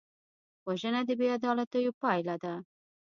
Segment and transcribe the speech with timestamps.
[0.67, 2.53] وژنه د بېعدالتیو پایله ده